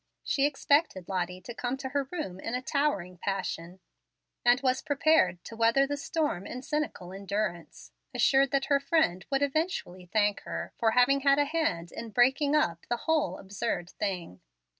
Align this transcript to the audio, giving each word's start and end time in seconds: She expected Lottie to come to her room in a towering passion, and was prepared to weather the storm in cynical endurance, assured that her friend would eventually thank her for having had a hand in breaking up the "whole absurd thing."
She 0.23 0.47
expected 0.47 1.07
Lottie 1.07 1.41
to 1.41 1.53
come 1.53 1.77
to 1.77 1.89
her 1.89 2.09
room 2.11 2.39
in 2.39 2.55
a 2.55 2.61
towering 2.63 3.19
passion, 3.19 3.79
and 4.43 4.59
was 4.61 4.81
prepared 4.81 5.43
to 5.43 5.55
weather 5.55 5.85
the 5.85 5.95
storm 5.95 6.47
in 6.47 6.63
cynical 6.63 7.13
endurance, 7.13 7.91
assured 8.11 8.49
that 8.49 8.65
her 8.65 8.79
friend 8.79 9.23
would 9.29 9.43
eventually 9.43 10.07
thank 10.11 10.39
her 10.41 10.73
for 10.79 10.89
having 10.93 11.19
had 11.19 11.37
a 11.37 11.45
hand 11.45 11.91
in 11.91 12.09
breaking 12.09 12.55
up 12.55 12.87
the 12.89 12.97
"whole 13.05 13.37
absurd 13.37 13.91
thing." 13.91 14.41